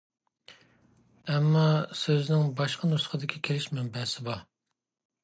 [1.33, 1.65] ئەمما
[2.03, 4.41] سۆزنىڭ باشقا نۇسخىدىكى كېلىش مەنبەسى بار.